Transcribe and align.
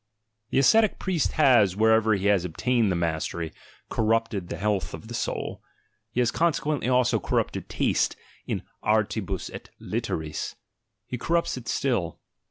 The 0.49 0.57
ascetic 0.57 0.97
priest 0.97 1.33
has, 1.33 1.75
wherever 1.75 2.15
he 2.15 2.25
has 2.25 2.43
obtained 2.43 2.91
the 2.91 2.95
mastery, 2.95 3.53
corrupted 3.91 4.47
the 4.49 4.57
health 4.57 4.95
of 4.95 5.09
the 5.09 5.13
soul, 5.13 5.61
he 6.09 6.21
has 6.21 6.31
conse 6.31 6.59
quently 6.59 6.91
also 6.91 7.19
corrupted 7.19 7.69
taste 7.69 8.15
in 8.47 8.63
artibus 8.83 9.51
et 9.53 9.69
litteris— 9.79 10.55
he 11.11 11.19
corrupts 11.19 11.55
it 11.55 11.67
still. 11.67 12.19